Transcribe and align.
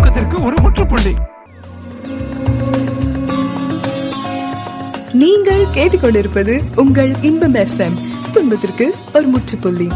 தூக்கத்திற்கு 0.00 0.36
ஒரு 0.44 0.56
முற்றுப்புள்ளி. 0.60 1.12
நீங்கள் 5.12 5.64
கேட்டுக்கொண்டிருப்பது 5.76 6.54
உங்கள் 6.76 7.10
இன்பம் 7.22 7.54
எஃப்எம் 7.54 7.96
துன்பத்திற்கு 8.32 8.94
ஒரு 9.14 9.26
முற்றுப்புள்ளி. 9.26 9.88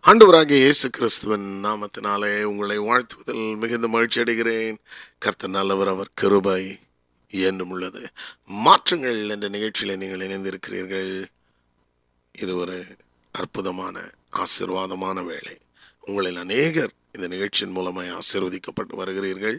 ஆண்டவராக 0.00 0.50
இயேசு 0.50 0.90
கிறிஸ்துவின் 0.90 1.64
நாமத்தினாலே 1.64 2.42
உங்களை 2.42 2.78
வாழ்த்துவதில் 2.78 3.56
மிகுந்த 3.56 3.88
மகிழ்ச்சி 3.88 4.20
அடைகிறேன். 4.20 4.78
கர்த்த 5.24 5.48
நல்லவர் 5.48 5.88
அவர் 5.88 6.10
கிருபாய் 6.20 6.78
என்றும் 7.30 7.70
உள்ளது. 7.70 8.04
மாற்றங்கள் 8.46 9.28
என்ற 9.28 9.48
நிகழ்ச்சியில் 9.48 9.98
நீங்கள் 9.98 10.24
இணைந்திருக்கிறீர்கள். 10.28 11.24
இது 12.38 12.56
ஒரு 12.56 12.84
அற்புதமான 13.32 14.00
ஆசிர்வாதமான 14.42 15.24
வேலை 15.32 15.56
உங்களில் 16.06 16.36
அநேகர் 16.36 16.92
இந்த 17.12 17.26
நிகழ்ச்சியின் 17.28 17.76
மூலமாய் 17.76 18.18
ஆசீர்வதிக்கப்பட்டு 18.18 18.96
வருகிறீர்கள். 18.96 19.56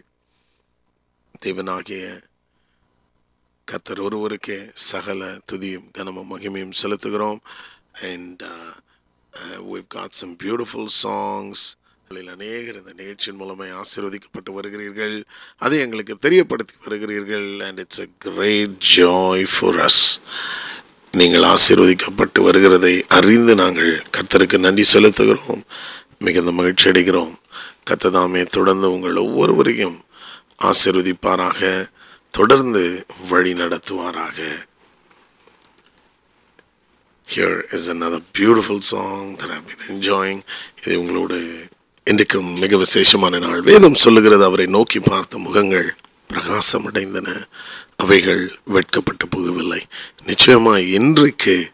தேவனாகிய 1.44 2.22
கர்த்தர் 3.64 4.00
ஒருவருக்கே 4.00 4.70
சகல 4.72 5.38
துதியும் 5.52 5.90
கனமும் 5.92 6.38
மகிமையும் 6.38 6.72
செலுத்துகிறோம். 6.82 7.38
And 8.02 8.42
uh, 8.42 8.72
uh, 9.36 9.62
we've 9.72 9.86
got 9.94 10.08
some 10.20 10.36
beautiful 10.44 10.86
songs. 11.02 11.76
உங்களில் 12.08 12.32
அநேகர் 12.32 12.78
இந்த 12.78 12.92
நிகழ்ச்சியின் 12.96 13.38
மூலமாக 13.38 13.80
ஆசீர்வதிக்கப்பட்டு 13.80 14.50
வருகிறீர்கள். 14.50 15.24
அதை 15.56 15.78
எங்களுக்கு 15.78 16.18
தெரியப்படுத்தி 16.22 16.86
வருகிறீர்கள். 16.86 17.66
And 17.66 17.78
it's 17.78 17.98
a 17.98 18.08
great 18.18 18.84
joy 18.96 19.46
for 19.58 19.76
us 19.76 20.20
நீங்கள் 21.12 21.42
ஆசீர்வதிக்கப்பட்டு 21.42 22.38
வருகிறதை 22.38 23.02
அறிந்து 23.08 23.54
நாங்கள் 23.54 24.02
கர்த்தருக்கு 24.16 24.58
நன்றி 24.58 24.84
செலுத்துகிறோம். 24.92 25.62
மிகுந்த 26.18 26.52
மகிழ்ச்சி 26.52 26.90
அடைகிறோம். 26.90 27.34
கத்ததாமே 27.90 28.46
தொடர்ந்து 28.46 28.92
உங்கள் 28.92 29.16
ஒவ்வொருவரையும் 29.16 30.04
ஆசிர்வதிப்பாராக 30.62 31.90
தொடர்ந்து 32.30 33.06
வழி 33.28 33.52
நடத்துவாராக. 33.52 34.66
Here 37.34 37.74
is 37.74 37.90
another 37.90 38.22
beautiful 38.38 38.78
song 38.78 39.36
that 39.36 39.50
I've 39.50 39.64
been 39.68 39.88
enjoying. 39.88 40.40
இது 40.86 41.02
உங்களோட 41.02 41.54
இன்றைக்கும் 42.04 42.58
மிக 42.58 42.76
விசேஷமான 42.76 43.38
நாள். 43.38 43.60
வேதம் 43.60 43.94
சொல்லுகிறது 43.94 44.44
அவரை 44.44 44.66
நோக்கி 44.66 45.00
பார்த்த 45.00 45.38
முகங்கள் 45.38 45.96
பிரகாசம் 46.28 46.92
அடைந்தன 46.92 47.48
அவைகள் 47.96 48.58
வெட்கப்பட்டு 48.64 49.26
போகவில்லை. 49.26 49.80
நிச்சயமாக 50.24 50.80
இன்றைக்கு 50.80 51.70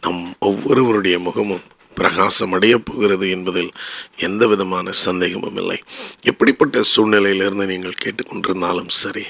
நம் 0.00 0.34
ஒவ்வொருவருடைய 0.38 1.18
முகமும் 1.18 1.62
பிரகாசம் 1.94 2.52
அடையப் 2.52 2.84
போகிறது 2.84 3.30
என்பதில் 3.30 3.72
எந்த 4.18 4.46
விதமான 4.46 4.90
சந்தேகமும் 4.90 5.56
இல்லை. 5.56 5.78
எப்படிப்பட்ட 6.22 6.82
சூழ்நிலையிலிருந்து 6.96 7.66
நீங்கள் 7.66 8.00
கேட்டுக்கொண்டிருந்தாலும் 8.04 8.92
சரி 9.02 9.26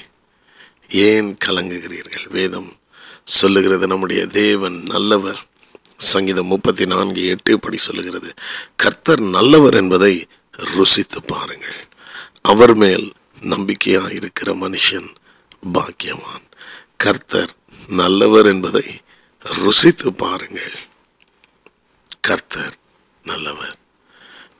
ஏன் 0.89 1.37
கலங்குகிறீர்கள்? 1.45 2.25
வேதம் 2.29 2.69
சொல்லுகிறது 3.23 3.87
நம்முடைய 3.87 4.27
தேவன் 4.27 4.83
நல்லவர். 4.83 5.39
சங்கீதம் 5.97 6.45
முப்பத்தி 6.45 6.85
நான்கு 6.85 7.21
எட்டு 7.27 7.59
படி 7.59 7.77
சொல்லுகிறது 7.77 8.29
கர்த்தர் 8.75 9.21
நல்லவர் 9.37 9.73
என்பதை 9.73 10.27
ருசித்து 10.75 11.19
பாருங்கள். 11.23 11.77
அவர் 12.41 12.75
மேல் 12.75 13.13
நம்பிக்கையாக 13.41 14.13
இருக்கிற 14.13 14.49
மனுஷன் 14.55 15.07
பாக்கியவான். 15.73 16.45
கர்த்தர் 16.97 17.53
நல்லவர் 17.87 18.45
என்பதை 18.45 18.85
ருசித்து 19.39 20.13
பாருங்கள். 20.13 20.75
கர்த்தர் 22.27 22.75
நல்லவர். 23.23 23.75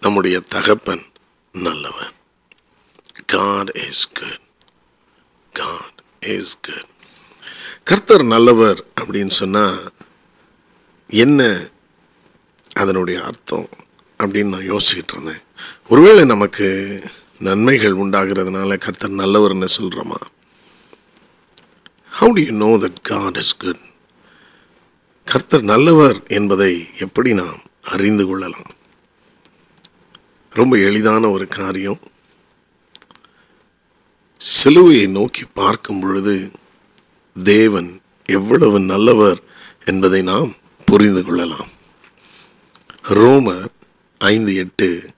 நம்முடைய 0.04 0.36
தகப்பன் 0.54 1.06
நல்லவர். 1.54 2.12
God 3.34 3.72
is 3.86 4.04
good 4.20 4.44
God 5.54 6.00
is 6.34 6.54
good 6.68 6.92
கர்த்தர் 7.90 8.26
நல்லவர் 8.34 8.80
அப்படின்னு 9.00 9.34
சொன்னால் 9.42 9.80
என்ன 11.10 11.42
அதனுடைய 12.82 13.18
அர்த்தம் 13.30 13.68
அப்படின்னு 14.20 14.54
நான் 14.54 14.70
யோசிச்சுக்கிட்டு 14.72 15.16
இருந்தேன். 15.16 15.44
ஒருவேளை 15.88 16.24
நமக்கு 16.34 16.68
நன்மைகள் 17.48 18.00
உண்டாகிறதுனால 18.04 18.78
கர்த்தர் 18.86 19.20
நல்லவர்னு 19.22 19.70
சொல்கிறோமா 19.78 20.22
how 22.20 22.34
do 22.38 22.44
you 22.48 22.56
know 22.66 22.72
that 22.86 23.02
God 23.14 23.40
is 23.44 23.56
good 23.58 23.84
கர்த்தர் 25.26 25.62
நல்லவர் 25.62 26.24
என்பதை 26.28 26.88
எப்படி 27.00 27.34
நாம் 27.34 27.62
அறிந்து 27.82 28.28
கொள்ளலாம்? 28.28 28.72
ரொம்ப 30.50 30.78
எளிதான 30.78 31.30
ஒரு 31.30 31.48
காரியம். 31.48 32.00
சிலுவையை 34.64 35.10
நோக்கி 35.10 35.44
பார்க்கும் 35.54 36.00
பொழுது 36.00 36.52
தேவன் 37.44 38.02
எவ்வளவு 38.26 38.80
நல்லவர் 38.80 39.42
என்பதை 39.86 40.22
நாம் 40.22 40.56
புரிந்து 40.86 41.24
கொள்ளலாம். 41.24 41.68
ரோமர் 43.08 43.68
ஐந்து 44.18 44.56
எட்டு 44.56 45.10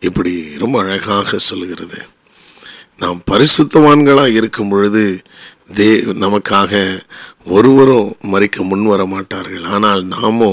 இப்படி 0.00 0.58
ரொம்ப 0.58 0.80
அழகாக 0.80 1.38
சொல்லுகிறது. 1.38 2.06
நாம் 2.98 3.22
பரிசுத்தவான்களாக 3.30 4.32
இருக்கும் 4.32 4.68
பொழுது 4.68 5.22
தே 5.76 5.88
நமக்காக 6.24 6.72
ஒருவரும் 7.56 8.08
மறிக்க 8.32 8.62
முன் 8.68 8.86
வர 8.92 9.02
மாட்டார்கள் 9.06 9.64
ஆனால் 9.76 10.02
நாமோ 10.14 10.52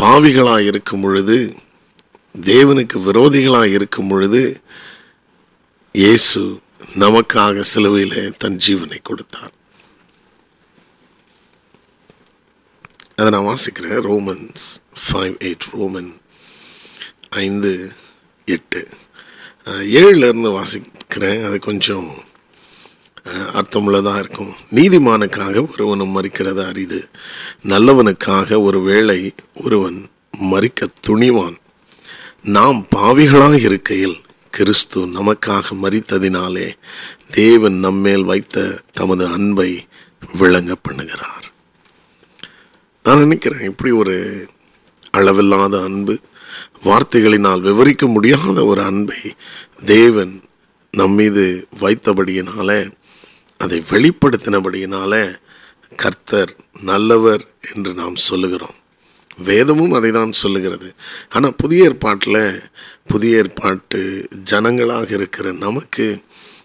பாவிகளாக 0.00 0.66
இருக்கும் 0.70 1.04
பொழுது 1.04 1.36
தேவனுக்கு 2.34 2.96
விரோதிகளாக 3.06 3.68
இருக்கும் 3.76 4.08
பொழுது 4.08 4.42
இயேசு 6.02 6.42
நமக்காக 7.02 7.60
சிலுவையில் 7.72 8.36
தன் 8.42 8.58
ஜீவனை 8.66 8.98
கொடுத்தார். 9.02 9.52
அதை 13.16 13.28
நான் 13.34 13.48
வாசிக்கிறேன். 13.50 14.00
ரோமன்ஸ் 14.10 14.66
ஃபைவ் 15.04 15.34
எயிட் 15.46 15.66
ரோமன் 15.72 16.10
ஐந்து 17.44 17.72
எட்டு. 18.44 18.82
ஏழுலேருந்து 20.00 20.50
வாசிக்கிறேன். 20.60 21.40
அது 21.48 21.58
கொஞ்சம் 21.68 22.08
அர்த்தமுள்ளதாக 23.30 24.18
இருக்கும். 24.18 24.52
நீதிமானுக்காக 24.70 25.70
ஒருவனும் 25.72 26.16
மறிக்கிறது 26.16 26.66
அரிது. 26.66 27.08
நல்லவனுக்காக 27.62 28.62
ஒரு 28.62 28.82
வேளை 28.82 29.34
ஒருவன் 29.54 30.10
மறிக்க 30.42 30.88
துணிவான். 31.06 31.56
நாம் 32.42 32.86
பாவிகளாக 32.96 33.58
இருக்கையில் 33.60 34.16
கிறிஸ்து 34.50 35.06
நமக்காக 35.06 35.64
மறித்ததினாலே 35.82 36.72
தேவன் 37.30 37.78
நம்மேல் 37.78 38.24
வைத்த 38.24 38.82
தமது 38.92 39.26
அன்பை 39.26 39.86
விளங்க 40.38 40.76
பண்ணுகிறார். 40.88 41.46
நான் 43.02 43.18
நினைக்கிறேன் 43.18 43.60
இப்படி 43.60 43.90
ஒரு 43.90 44.46
அளவில்லாத 45.10 45.82
அன்பு 45.82 46.18
வார்த்தைகளினால் 46.84 47.60
விவரிக்க 47.60 48.06
முடியாத 48.06 48.64
ஒரு 48.64 48.82
அன்பை 48.82 49.20
தேவன் 49.84 50.42
நம்மீது 50.90 51.66
வைத்தபடியினால 51.80 52.70
அதை 53.60 53.78
வெளிப்படுத்தினபடியினால 53.90 55.12
கர்த்தர் 55.96 56.52
நல்லவர் 56.82 57.44
என்று 57.74 57.94
நாம் 57.94 58.16
சொல்லுகிறோம். 58.28 58.78
வேதமும் 59.38 59.92
அதை 59.92 60.10
தான் 60.10 60.32
சொல்லுகிறது. 60.32 60.88
ஆனால் 61.28 61.54
புதிய 61.54 61.84
ஏற்பாட்டில் 61.84 62.42
புதிய 63.06 63.36
ஏற்பாட்டு 63.36 64.00
ஜனங்களாக 64.50 65.08
இருக்கிற 65.10 65.52
நமக்கு 65.52 66.06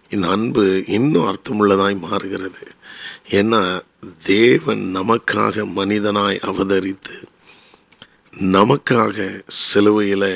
இந்த 0.09 0.27
அன்பு 0.27 0.83
இன்னும் 0.87 1.27
அர்த்தமுள்ளதாய் 1.31 1.97
மாறுகிறது. 1.99 2.63
ஏன்னா 3.29 3.61
தேவன் 4.23 4.83
நமக்காக 4.95 5.65
மனிதனாய் 5.75 6.39
அவதரித்து 6.51 7.17
நமக்காக 8.33 9.43
சிலுவையில் 9.47 10.31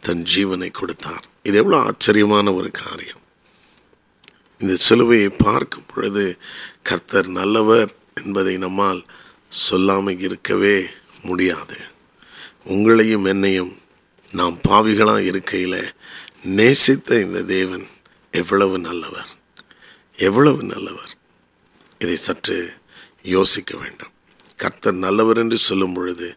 தன் 0.00 0.22
ஜீவனை 0.34 0.70
கொடுத்தார். 0.70 1.24
இது 1.42 1.56
எவ்வளோ 1.56 1.78
ஆச்சரியமான 1.82 2.54
ஒரு 2.54 2.70
காரியம். 2.70 3.21
இந்த 4.62 4.74
சிலுவையை 4.88 5.30
பார்க்கும் 5.38 5.88
பொழுது 5.94 6.24
கர்த்தர் 6.82 7.28
நல்லவர் 7.28 7.90
என்பதை 8.24 8.56
நம்மால் 8.56 9.00
சொல்லாமல் 9.48 10.18
இருக்கவே 10.18 10.76
முடியாது. 11.22 11.78
உங்களையும் 12.66 13.26
என்னையும் 13.26 13.72
நாம் 14.32 14.58
பாவிகளாக 14.68 15.18
இருக்கையில் 15.18 15.80
நேசித்த 16.58 17.20
இந்த 17.20 17.42
தேவன் 17.42 17.84
எவ்வளவு 18.30 18.78
நல்லவர் 18.78 19.30
எவ்வளவு 20.16 20.62
நல்லவர். 20.62 21.12
இதை 21.98 22.16
சற்று 22.16 22.72
யோசிக்க 23.22 23.76
வேண்டும். 23.76 24.12
கர்த்தர் 24.56 24.98
நல்லவர் 25.06 25.36
என்று 25.36 25.56
சொல்லும் 25.56 25.94
பொழுது 25.94 26.36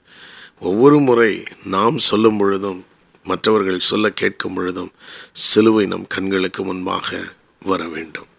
ஒவ்வொரு 0.59 0.97
முறை 0.99 1.31
நாம் 1.63 1.97
சொல்லும் 1.97 2.37
பொழுதும் 2.37 2.85
மற்றவர்கள் 3.23 3.87
சொல்ல 3.91 4.09
கேட்கும் 4.09 4.53
பொழுதும் 4.53 4.91
சிலுவை 5.31 5.85
நம் 5.85 6.07
கண்களுக்கு 6.07 6.63
முன்பாக 6.63 7.09
வர 7.65 7.83
வேண்டும் 7.87 8.31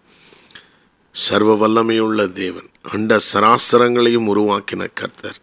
சர்வ 1.11 1.51
வல்லமையுள்ள 1.61 2.31
தேவன் 2.31 2.69
அண்ட 2.81 3.19
சராசரங்களையும் 3.33 4.29
உருவாக்கின 4.33 4.87
கர்த்தர். 4.93 5.39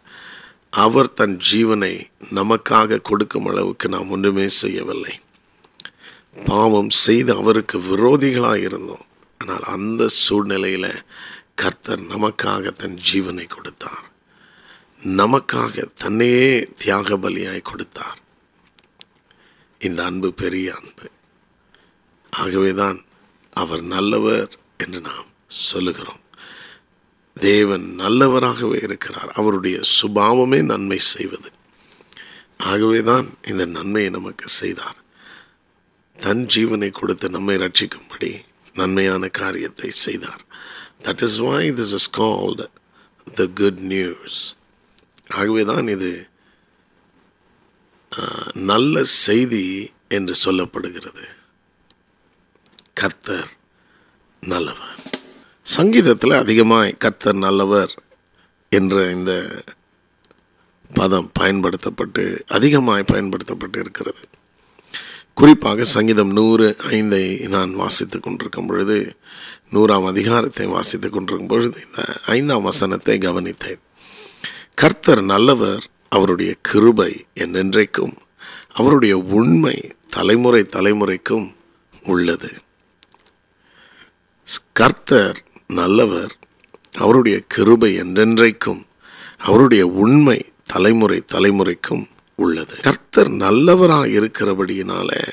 அவர் 0.83 1.13
தன் 1.13 1.35
ஜீவனை 1.51 1.93
நமக்காக 2.33 3.01
கொடுக்கும் 3.01 3.45
அளவுக்கு 3.45 3.89
நாம் 3.89 4.09
ஒன்றுமே 4.09 4.47
செய்யவில்லை. 4.47 5.19
பாவம் 6.45 6.89
செய்து 6.89 7.31
அவருக்கு 7.35 7.77
விரோதிகளாக 7.79 8.61
இருந்தோம். 8.61 9.05
ஆனால் 9.37 9.65
அந்த 9.75 10.07
சூழ்நிலையில் 10.07 10.91
கர்த்தர் 11.55 12.03
நமக்காக 12.13 12.73
தன் 12.73 12.97
ஜீவனை 13.11 13.45
கொடுத்தார். 13.47 14.05
நமக்காக 15.21 15.85
தன்னையே 15.97 16.49
தியாக 16.77 17.17
பலியாய் 17.17 17.61
கொடுத்தார். 17.61 18.19
இந்த 19.79 20.03
அன்பு 20.03 20.33
பெரிய 20.33 20.67
அன்பு. 20.73 21.07
ஆகவேதான் 22.33 22.99
அவர் 23.61 23.83
நல்லவர் 23.95 24.53
என்று 24.83 24.99
நாம் 25.09 25.29
சொல்லுகிறோம். 25.65 26.21
தேவன் 27.37 27.85
நல்லவராகவே 28.01 28.79
இருக்கிறார். 28.87 29.31
அவருடைய 29.39 29.77
சுபாவமே 29.97 30.59
நன்மை 30.71 30.99
செய்வது. 31.13 31.49
ஆகவே 32.71 32.99
தான் 33.11 33.27
இந்த 33.51 33.63
நன்மையை 33.77 34.09
நமக்கு 34.17 34.47
செய்தார். 34.61 34.99
தன் 36.17 36.43
ஜீவனை 36.55 36.89
கொடுத்து 36.99 37.27
நம்மை 37.35 37.55
ரட்சிக்கும்படி 37.63 38.31
நன்மையான 38.79 39.23
காரியத்தை 39.39 39.89
செய்தார். 40.05 40.43
That 41.05 41.23
is 41.27 41.39
why 41.47 41.69
this 41.79 41.95
is 41.99 42.09
called 42.21 42.63
the 43.39 43.47
good 43.61 43.81
news 43.93 44.39
ஆகவே 45.39 45.63
தான் 45.71 45.87
இது 45.95 46.11
நல்ல 48.71 49.03
செய்தி 49.25 49.65
என்று 50.17 50.33
சொல்லப்படுகிறது. 50.45 51.25
கர்த்தர் 52.99 53.49
நல்லவர். 54.43 54.97
சங்கீதத்தில் 55.65 56.33
அதிகமாய் 56.43 56.91
கர்த்தர் 56.97 57.39
நல்லவர் 57.45 57.93
என்ற 58.71 59.11
இந்த 59.11 59.63
பதம் 60.91 61.29
பயன்படுத்தப்பட்டு 61.33 62.23
அதிகமாய் 62.47 63.09
பயன்படுத்தப்பட்டு 63.11 63.79
இருக்கிறது. 63.79 64.23
குறிப்பாக 65.33 65.83
சங்கீதம் 65.83 66.31
நூறு 66.31 66.67
ஐந்தை 66.89 67.47
நான் 67.47 67.71
வாசித்து 67.73 68.19
கொண்டிருக்கும் 68.19 68.65
பொழுது 68.65 68.97
நூறாம் 69.73 70.07
அதிகாரத்தை 70.11 70.67
வாசித்து 70.67 71.09
கொண்டிருக்கும் 71.09 71.47
பொழுது 71.47 71.79
இந்த 71.85 72.03
ஐந்தாம் 72.25 72.61
வசனத்தை 72.61 73.17
கவனித்தேன். 73.17 73.81
கர்த்தர் 74.75 75.23
நல்லவர் 75.33 75.83
அவருடைய 76.09 76.53
கிருபை 76.61 77.11
என்றென்றைக்கும் 77.35 78.15
அவருடைய 78.73 79.17
உண்மை 79.17 79.75
தலைமுறை 80.07 80.63
தலைமுறைக்கும் 80.77 81.47
உள்ளது. 82.05 82.51
கர்த்தர் 84.73 85.43
நல்லவர் 85.67 86.37
அவருடைய 86.97 87.41
கிருபை 87.47 88.01
என்றென்றைக்கும் 88.01 88.85
அவருடைய 89.37 89.87
உண்மை 89.87 90.45
தலைமுறை 90.65 91.23
தலைமுறைக்கும் 91.33 92.09
உள்ளது. 92.35 92.75
கர்த்தர் 92.81 93.29
நல்லவராக 93.29 94.07
இருக்கிறபடியினால 94.07 95.27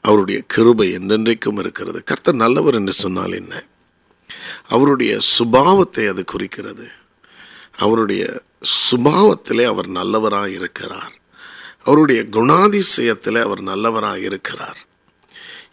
அவருடைய 0.00 0.42
கிருபை 0.46 0.96
என்றென்றைக்கும் 0.96 1.58
இருக்கிறது. 1.58 2.04
கர்த்தர் 2.04 2.34
நல்லவர் 2.34 2.74
என்று 2.74 2.92
சொன்னால் 2.92 3.32
என்ன? 3.32 3.64
அவருடைய 4.68 5.18
சுபாவத்தை 5.38 6.08
அது 6.08 6.24
குறிக்கிறது. 6.24 6.88
அவருடைய 7.76 8.42
சுபாவத்திலே 8.90 9.64
அவர் 9.64 9.88
நல்லவராக 9.88 10.50
இருக்கிறார். 10.50 11.12
அவருடைய 11.82 12.22
குணாதிசயத்தில் 12.22 13.42
அவர் 13.42 13.60
நல்லவராக 13.60 14.18
இருக்கிறார். 14.18 14.86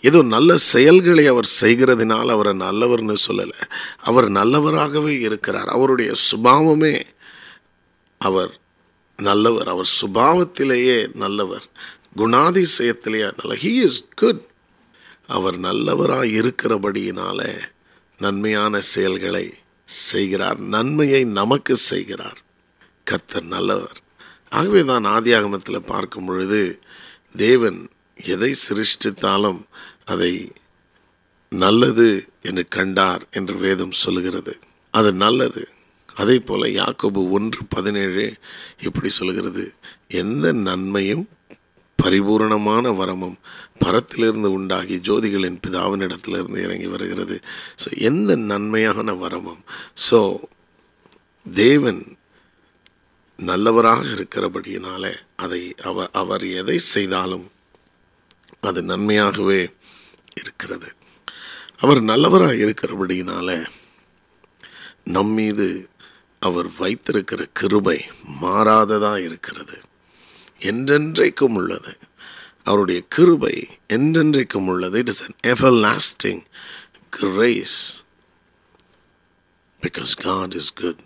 ஏதோ 0.01 0.21
நல்ல 0.21 0.57
செயல்களை 0.57 1.27
அவர் 1.27 1.49
செய்கிறதுனால் 1.61 2.29
அவரை 2.29 2.53
நல்லவர்னு 2.53 3.15
சொல்லலை. 3.27 3.61
அவர் 3.97 4.29
நல்லவராகவே 4.29 5.19
இருக்கிறார். 5.19 5.67
அவருடைய 5.67 6.13
சுபாவமே 6.31 7.03
அவர் 8.17 8.57
நல்லவர். 9.17 9.67
அவர் 9.67 9.89
சுபாவத்திலேயே 10.01 11.15
நல்லவர். 11.15 11.63
குணாதிசயத்திலேயே 12.17 13.31
நல்ல. 13.37 13.55
ஹீ 13.55 13.81
இஸ் 13.81 14.05
குட் 14.15 14.41
அவர் 15.27 15.57
நல்லவராக 15.57 16.25
இருக்கிறபடியினால 16.25 17.59
நன்மையான 18.17 18.79
செயல்களை 18.79 19.53
செய்கிறார். 19.83 20.59
நன்மையை 20.59 21.23
நமக்கு 21.23 21.75
செய்கிறார். 21.75 22.41
கர்த்தர் 23.03 23.43
நல்லவர். 23.43 23.97
ஆகவே 24.49 24.83
தான் 24.83 25.05
ஆதியாகமத்தில் 25.05 25.85
பார்க்கும் 25.85 26.25
பொழுது 26.25 26.79
தேவன் 27.35 27.89
எதை 28.23 28.55
சிருஷ்டித்தாலும் 28.69 29.61
அதை 30.05 30.51
நல்லது 31.49 32.27
என்று 32.41 32.67
கண்டார் 32.67 33.27
என்று 33.31 33.57
வேதம் 33.57 33.91
சொல்லுகிறது. 33.91 34.59
அது 34.91 35.13
நல்லது. 35.13 35.67
அதே 36.15 36.39
போல் 36.39 36.61
யாக்கோபு 36.61 37.29
ஒன்று 37.29 37.59
பதினேழு 37.69 38.33
இப்படி 38.81 39.09
சொல்லுகிறது. 39.09 39.73
எந்த 40.07 40.51
நன்மையும் 40.51 41.29
பரிபூரணமான 41.95 42.91
வரமும் 42.91 43.37
பரத்திலிருந்து 43.85 44.45
உண்டாகி 44.45 44.97
ஜோதிகளின் 44.97 45.59
பிதாவினிடத்திலிருந்து 45.67 46.63
இறங்கி 46.63 46.87
வருகிறது. 46.87 47.39
ஸோ 47.85 47.97
எந்த 47.97 48.35
நன்மையான 48.35 49.13
வரமும்? 49.13 49.61
ஸோ 50.11 50.37
தேவன் 51.53 52.17
நல்லவராக 53.37 54.03
இருக்கிறபடியினால 54.05 55.13
அதை 55.35 55.73
அவர் 55.83 56.09
அவர் 56.11 56.45
எதை 56.45 56.77
செய்தாலும் 56.77 57.51
அது 58.61 58.81
நன்மையாகவே 58.81 59.73
இருக்கிறது. 60.35 60.93
அவர் 61.77 62.01
நல்லவராக 62.01 62.53
இருக்கிறபடியினால 62.53 63.67
நம் 65.03 65.27
மீது 65.27 65.89
அவர் 66.39 66.75
வைத்திருக்கிற 66.77 67.47
கிருபை 67.53 68.05
மாறாததா 68.41 69.17
இருக்கிறது. 69.17 69.81
என்றென்றைக்கும் 70.59 71.55
உள்ளது. 71.55 71.97
அவருடைய 72.63 73.03
கிருபை 73.07 73.67
என்றென்றைக்கும் 73.93 74.67
உள்ளது. 74.67 74.99
It 74.99 75.07
is 75.07 75.23
an 75.23 75.57
everlasting 75.71 76.45
grace 77.09 78.03
because 79.81 80.21
God 80.21 80.53
is 80.53 80.73
good 80.73 80.99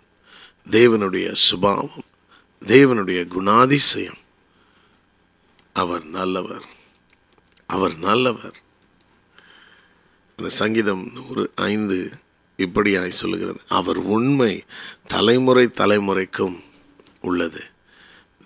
தேவனுடைய 0.70 1.32
சுபாவம் 1.32 2.02
தேவனுடைய 2.60 3.28
குணாதிசயம். 3.28 4.22
அவர் 5.72 6.04
நல்லவர். 6.04 6.73
அவர் 7.66 7.98
நல்லவர். 7.98 8.62
அந்த 10.36 10.50
சங்கீதம் 10.50 11.12
நூறு 11.12 11.52
ஐந்து 11.54 12.12
இப்படியாய் 12.56 13.08
சொல்லுகிறது. 13.08 13.60
அவர் 13.68 13.96
உண்மை 13.96 14.64
தலைமுறை 15.06 15.66
தலைமுறைக்கும் 15.66 16.62
உள்ளது. 17.20 17.62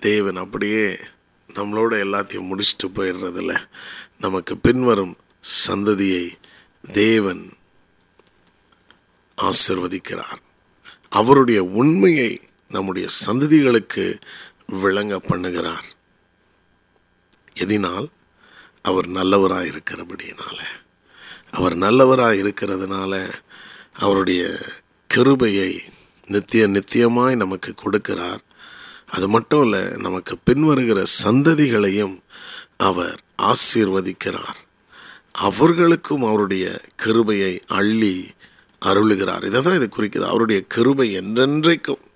தேவன் 0.00 0.36
அப்படியே 0.36 0.98
நம்மளோட 1.54 1.94
எல்லாத்தையும் 2.00 2.52
முடிச்சுட்டு 2.52 2.88
போயிடுறதில்ல. 2.94 3.68
நமக்கு 4.18 4.56
பின்வரும் 4.56 5.16
சந்ததியை 5.66 6.32
தேவன் 6.92 7.52
ஆசிர்வதிக்கிறார். 9.42 10.38
அவருடைய 11.08 11.64
உண்மையை 11.64 12.40
நம்முடைய 12.68 13.08
சந்ததிகளுக்கு 13.26 14.20
விளங்க 14.66 15.16
பண்ணுகிறார். 15.16 15.84
எதினால் 17.58 18.08
அவர் 18.82 19.06
நல்லவராக 19.06 19.64
இருக்கிறபடியினால 19.64 20.58
அவர் 21.50 21.74
நல்லவராக 21.74 22.32
இருக்கிறதுனால 22.32 23.32
அவருடைய 23.92 24.58
கிருபையை 25.06 25.82
நித்திய 26.26 26.68
நித்தியமாய் 26.68 27.36
நமக்கு 27.36 27.74
கொடுக்கிறார். 27.84 28.38
அது 29.06 29.28
மட்டும் 29.28 29.62
இல்லை 29.62 29.88
நமக்கு 29.96 30.36
பின்வருகிற 30.44 31.02
சந்ததிகளையும் 31.22 32.18
அவர் 32.76 33.20
ஆசீர்வதிக்கிறார். 33.42 34.56
அவர்களுக்கும் 35.32 36.22
அவருடைய 36.22 36.80
கிருபையை 36.96 37.60
அள்ளி 37.66 38.30
அருளுகிறார். 38.84 39.44
இதை 39.44 39.62
தான் 39.62 39.74
இது 39.74 39.88
குறிக்குது. 39.96 40.26
அவருடைய 40.26 40.64
கிருபை 40.68 41.18
என்றென்றைக்கும். 41.18 42.06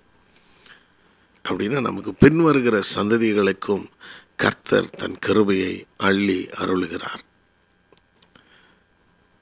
அப்படின்னா 1.49 1.81
நமக்கு 1.81 2.13
பின்வருகிற 2.13 2.81
சந்ததிகளுக்கும் 2.95 3.85
கர்த்தர் 4.35 4.89
தன் 4.89 5.19
கருவையை 5.25 5.83
அள்ளி 5.97 6.49
அருளுகிறார். 6.59 7.21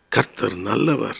கர்த்தர் 0.09 0.55
நல்லவர். 0.55 1.19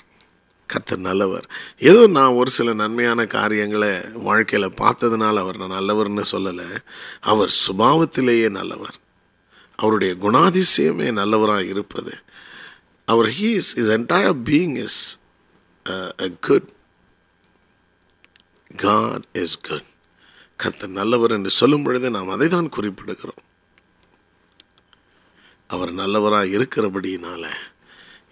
கர்த்தர் 0.68 1.00
நல்லவர். 1.00 1.50
ஏதோ 1.78 2.08
நான் 2.08 2.32
ஒரு 2.32 2.50
சில 2.50 2.74
நன்மையான 2.74 3.25
காரியங்களை 3.25 4.01
வாழ்க்கையில் 4.13 4.70
பார்த்ததுனால 4.70 5.36
அவர் 5.38 5.58
நான் 5.58 5.72
நல்லவர்னு 5.72 6.24
சொல்லலை. 6.32 6.78
அவர் 7.20 7.56
சுபாவத்திலேயே 7.68 8.50
நல்லவர். 8.50 9.00
அவருடைய 9.75 10.16
குணாதிசயமே 10.16 11.12
நல்லவராக 11.12 11.63
இருப்பது. 11.63 12.13
அவர் 13.06 13.25
he's 13.25 13.70
is 13.74 13.92
entire 13.98 14.42
being 14.46 14.78
is 14.78 15.20
a 16.22 16.30
good 16.42 16.70
God 18.78 19.25
is 19.34 19.62
good 19.62 19.90
கர்த்தர் 20.58 20.90
நல்லவர் 20.90 21.32
என்று 21.32 21.50
சொல்லும் 21.50 21.84
பொழுது 21.84 22.10
நாம் 22.10 22.30
அதை 22.30 22.48
தான் 22.48 22.70
குறிப்பிடுகிறோம். 22.70 23.42
அவர் 25.72 25.92
நல்லவராக 25.92 26.54
இருக்கிறபடியினால 26.58 27.44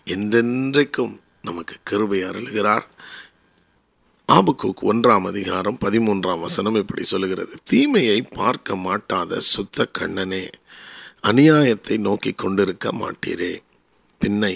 என்றென்றைக்கும் 0.05 1.13
நமக்கு 1.41 1.75
கிருபை 1.83 2.19
அருளுகிறார். 2.23 2.85
ஆபுக்கூக் 4.29 4.81
ஒன்றாம் 4.91 5.27
அதிகாரம் 5.27 5.77
பதிமூன்றாம் 5.85 6.39
வசனம் 6.39 6.75
இப்படி 6.75 7.03
சொல்லுகிறது. 7.03 7.53
தீமையை 7.63 8.19
பார்க்க 8.21 8.75
மாட்டாத 8.75 9.39
சுத்த 9.53 9.87
கண்ணனே 9.97 10.43
அநியாயத்தை 11.23 11.95
நோக்கி 11.97 12.31
கொண்டிருக்க 12.33 12.91
மாட்டீரே. 12.91 13.53
பின்னை 14.21 14.53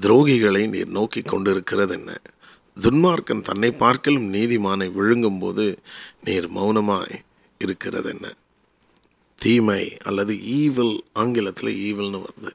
துரோகிகளை 0.00 0.62
நீர் 0.68 0.92
நோக்கி 0.98 1.22
கொண்டிருக்கிறது 1.22 1.94
என்ன 1.94 2.10
துன்மார்க்கன் 2.76 3.42
தன்னை 3.42 3.70
பார்க்கலும் 3.72 4.28
நீதிமானை 4.32 4.88
விழுங்கும்போது 4.92 5.66
நீர் 6.24 6.48
மௌனமாய் 6.56 7.16
இருக்கிறது 7.60 8.08
என்ன 8.10 8.26
தீமை 9.40 9.96
அல்லது 10.04 10.32
ஈவில் 10.42 11.04
ஆங்கிலத்தில் 11.12 11.76
ஈவில்னு 11.86 12.22
வருது. 12.24 12.50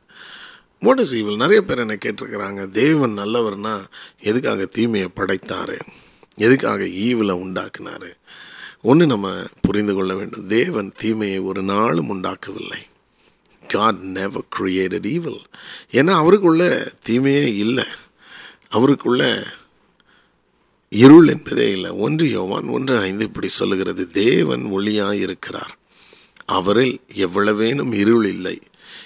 வாட் 0.79 0.99
இஸ் 0.99 1.15
ஈவில் 1.15 1.35
நிறைய 1.35 1.61
பேர் 1.61 1.79
என்ன 1.79 1.97
கேட்டிருக்கிறாங்க 2.05 2.69
தேவன் 2.69 3.17
நல்லவர்னா 3.17 3.75
எதுக்காக 4.19 4.65
தீமையை 4.65 5.09
படைத்தாரு? 5.15 5.79
எதுக்காக 6.35 6.83
ஈவிலை 6.83 7.35
உண்டாக்குனாரு? 7.45 8.11
ஒன்று 8.81 9.05
நம்ம 9.05 9.43
புரிந்து 9.61 9.93
கொள்ள 9.93 10.15
வேண்டும். 10.15 10.47
தேவன் 10.47 10.91
தீமையை 10.95 11.39
ஒரு 11.39 11.61
நாளும் 11.63 12.09
உண்டாக்கவில்லை. 12.09 12.81
காட் 13.67 13.99
நெவர் 14.17 14.47
க்ரியேட்டட் 14.59 15.07
ஈவில் 15.07 15.41
ஏன்னா 15.91 16.13
அவருக்குள்ள 16.21 16.91
தீமையே 17.03 17.55
இல்லை. 17.55 17.87
அவருக்குள்ள 18.69 19.23
இருள் 20.89 21.27
என்பதே 21.27 21.71
இல்லை. 21.71 21.89
ஒன்று 21.89 22.29
யோவான் 22.29 22.67
ஒன்று 22.67 22.99
ஐந்து 22.99 23.25
இப்படி 23.25 23.47
சொல்லுகிறது. 23.47 24.09
தேவன் 24.09 24.63
ஒளியாக 24.65 25.13
இருக்கிறார் 25.13 25.75
அவரில் 26.45 27.01
எவ்வளவேனும் 27.13 27.93
இருள் 27.93 28.25
இல்லை. 28.25 28.61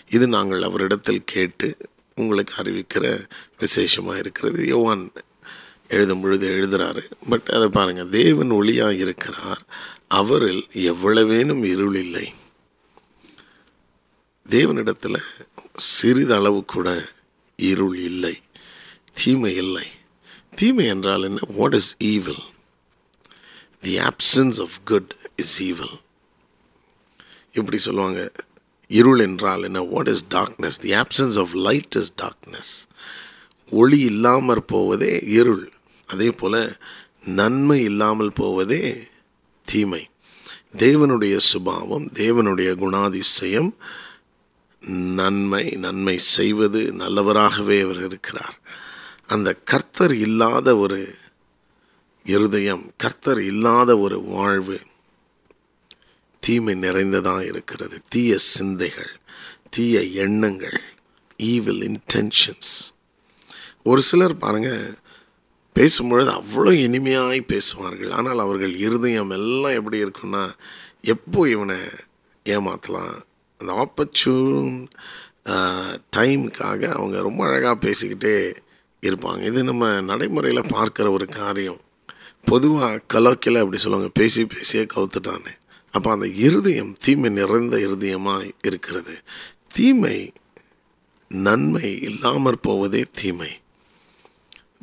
இது 0.09 0.27
நாங்கள் 0.27 0.61
அவரிடத்தில் 0.61 1.21
கேட்டு 1.25 1.77
உங்களுக்கு 2.15 2.63
அறிவிக்கிற 2.63 3.29
விசேஷமாக 3.59 4.17
இருக்கிறது. 4.17 4.65
யோவான் 4.65 5.11
எழுதும் 5.87 6.21
பொழுது 6.21 6.49
எழுதுகிறாரு 6.49 7.11
பட் 7.29 7.49
அதை 7.53 7.67
பாருங்கள் 7.67 8.09
தேவன் 8.09 8.51
ஒளியாக 8.51 8.97
இருக்கிறார். 8.97 9.65
அவரில் 10.07 10.67
எவ்வளவேனும் 10.73 11.65
இருள் 11.65 11.95
இல்லை. 11.95 12.33
தேவனிடத்தில் 14.49 15.21
சிறிதளவு 15.75 16.65
கூட 16.65 17.09
இருள் 17.55 17.97
இல்லை. 17.97 18.41
தீமை 19.13 19.55
இல்லை. 19.55 19.87
தீமை 20.55 20.85
என்றால் 20.85 21.23
என்ன? 21.23 21.39
What 21.47 21.73
is 21.73 21.95
evil 21.99 22.43
the 23.81 23.97
absence 23.97 24.61
of 24.61 24.77
good 24.83 25.15
is 25.35 25.63
evil 25.63 25.99
இப்படி 27.53 27.77
சொல்லுவாங்க 27.77 28.31
இருள் 28.87 29.19
என்றால் 29.19 29.63
என்ன? 29.63 29.81
What 29.81 30.07
is 30.07 30.23
darkness 30.29 30.79
the 30.79 30.91
absence 30.91 31.39
of 31.39 31.53
light 31.53 31.95
is 31.95 32.13
darkness 32.21 32.71
ஒளி 33.71 33.99
இல்லாமற் 33.99 34.67
போவதே 34.67 35.23
இருள். 35.39 35.71
அதே 36.07 36.31
போல் 36.31 36.77
நன்மை 37.25 37.83
இல்லாமல் 37.83 38.33
போவதே 38.33 39.07
தீமை. 39.65 40.09
தேவனுடைய 40.77 41.37
சுபாவம் 41.37 42.07
தேவனுடைய 42.13 42.69
குணாதிசயம் 42.83 43.71
நன்மை 45.15 45.63
நன்மை 45.69 46.17
செய்வது 46.17 46.93
நல்லவராகவே 46.97 47.77
அவர் 47.83 48.05
இருக்கிறார். 48.05 48.59
அந்த 49.27 49.53
கர்த்தர் 49.53 50.15
இல்லாத 50.15 50.77
ஒரு 50.77 51.15
இருதயம் 52.23 52.91
கர்த்தர் 52.97 53.41
இல்லாத 53.41 53.97
ஒரு 53.97 54.21
வாழ்வு 54.21 54.79
தீமை 56.39 56.73
நிறைந்ததாக 56.73 57.41
இருக்கிறது. 57.45 57.97
தீய 58.09 58.37
சிந்தைகள் 58.37 59.13
தீய 59.69 60.01
எண்ணங்கள் 60.01 60.79
ஈவில் 61.37 61.83
இன்டென்ஷன்ஸ் 61.89 62.73
ஒரு 63.83 64.01
சிலர் 64.01 64.37
பாருங்கள் 64.37 64.83
பேசும்பொழுது 65.75 66.31
அவ்வளோ 66.39 66.71
இனிமையாய் 66.85 67.41
பேசுவார்கள். 67.41 68.11
ஆனால் 68.11 68.39
அவர்கள் 68.39 68.73
இருதயம் 68.75 69.29
எல்லாம் 69.29 69.73
எப்படி 69.73 70.03
இருக்குன்னா 70.03 70.43
எப்போ 71.01 71.49
இவனை 71.49 71.77
ஏமாற்றலாம் 72.45 73.13
அந்த 73.57 73.71
ஆப்பர்ச்சூன் 73.83 74.87
டைமுக்காக 76.17 76.81
அவங்க 76.93 77.21
ரொம்ப 77.21 77.41
அழகாக 77.47 77.77
பேசிக்கிட்டே 77.85 78.35
இருப்பாங்க. 79.03 79.41
இது 79.41 79.63
நம்ம 79.63 80.01
நடைமுறையில் 80.01 80.71
பார்க்குற 80.75 81.07
ஒரு 81.11 81.27
காரியம். 81.27 81.79
பொதுவாக 82.45 83.01
கலோக்கில் 83.13 83.61
அப்படி 83.61 83.77
சொல்லுவாங்க? 83.77 84.11
பேசி 84.13 84.45
பேசியே 84.45 84.83
கவுத்துட்டானே. 84.83 85.53
அப்போ 85.91 86.11
அந்த 86.11 86.27
இருதயம் 86.27 86.95
தீமை 86.95 87.29
நிறைந்த 87.29 87.77
இருதயமாக 87.77 88.51
இருக்கிறது. 88.61 89.21
தீமை 89.73 90.33
நன்மை 91.29 92.01
இல்லாமற் 92.01 92.61
போவதே 92.61 93.05
தீமை. 93.11 93.59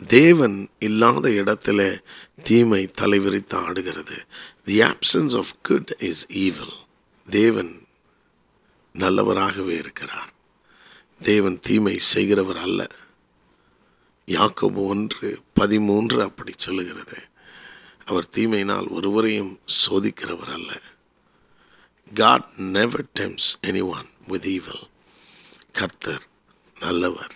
தேவன் 0.07 0.69
இல்லாத 0.79 1.29
இடத்துல 1.29 1.99
தீமை 2.43 2.91
தலைவிரித்து 3.01 3.55
ஆடுகிறது. 3.55 4.17
The 4.65 4.81
absence 4.81 5.37
of 5.37 5.53
good 5.63 5.97
is 5.99 6.27
evil 6.29 6.75
தேவன் 7.31 7.87
நல்லவராகவே 8.99 9.69
இருக்கிறார். 9.69 10.35
தேவன் 11.23 11.59
தீமை 11.61 11.99
செய்கிறவர் 11.99 12.57
அல்ல. 12.57 12.87
யாக்கோபு 14.27 14.87
ஒன்று 14.87 15.41
பதிமூன்று 15.55 16.23
அப்படி 16.23 16.53
சொல்லுகிறது. 16.57 17.17
அவர் 18.05 18.29
தீமையினால் 18.37 18.89
ஒருவரையும் 18.89 19.61
சோதிக்கிறவர் 19.87 20.53
அல்ல. 20.53 20.81
God 22.15 22.49
never 22.57 23.05
tempts 23.21 23.55
any 23.67 23.83
one 23.83 24.09
with 24.29 24.63
கர்த்தர் 25.73 26.23
நல்லவர். 26.81 27.35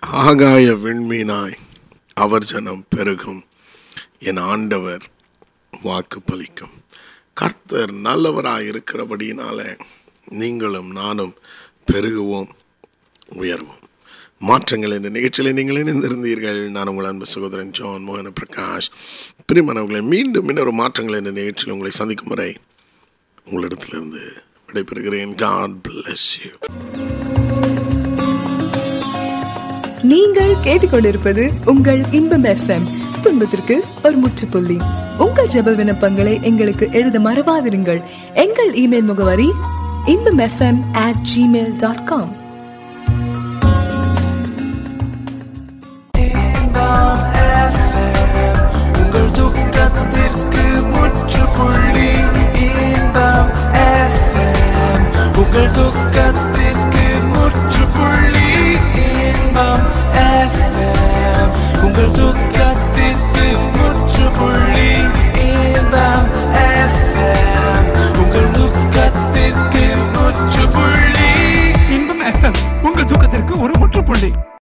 ஆகாய 0.00 0.72
விண்மீனாய் 0.72 1.56
அவர் 2.14 2.44
ஜனம் 2.44 2.86
பெருகும். 2.88 3.44
என் 4.18 4.36
ஆண்டவர் 4.36 5.10
வாக்கு 5.82 6.20
பலிக்கும். 6.32 6.70
கர்த்தர் 7.34 7.92
நல்லவராக 7.92 8.60
இருக்கிறபடினால 8.60 9.78
நீங்களும் 10.28 10.90
நானும் 10.90 11.34
பெருகுவோம் 11.92 12.48
உயர்வோம். 13.32 13.82
மாற்றங்கள் 14.38 14.90
என்ற 14.90 15.08
நிகழ்ச்சியில் 15.08 15.52
நீங்கள் 15.52 15.76
இணைந்திருந்தீர்கள். 15.76 16.68
நான் 16.68 16.86
உங்கள் 16.86 17.04
அன்பு 17.04 17.26
சகோதரன் 17.26 17.70
ஜான் 17.70 18.08
மோகன 18.08 18.34
பிரகாஷ். 18.40 18.90
பிரிமனவர்களை 19.52 20.02
மீண்டும் 20.02 20.48
இன்னொரு 20.48 20.72
மாற்றங்கள் 20.72 21.16
என்ற 21.16 21.30
நிகழ்ச்சியில் 21.30 21.72
உங்களை 21.72 21.90
சந்திக்கும் 21.90 22.28
வரை 22.28 22.56
உங்களிடத்திலிருந்து 23.46 24.20
விடைபெறுகிறேன். 24.66 25.34
காட் 25.34 25.70
பிளஸ் 25.88 26.28
யூ 26.42 26.50
நீங்கள் 30.02 30.54
கேட்டுக்கொண்டிருப்பது 30.54 31.50
உங்கள் 31.64 32.02
இன்பம் 32.10 32.44
எஃப்எம் 32.44 32.86
துன்பத்திற்கு 33.22 33.84
ஒரு 34.04 34.16
முற்றுப்புள்ளி. 34.16 34.78
உங்கள் 35.18 35.46
ஜெப 35.46 35.74
விண்ணப்பங்களை 35.74 36.42
எங்களுக்கு 36.42 36.88
எழுத 36.92 37.18
மறவாதிருங்கள். 37.18 38.02
எங்கள் 38.34 38.72
இமெயில் 38.72 39.04
முகவரி 39.04 39.52
Inbam 40.04 40.38
FM 40.38 40.80
at 40.92 41.22
Gmail 41.36 41.76
dot 41.76 42.04
com 42.04 42.43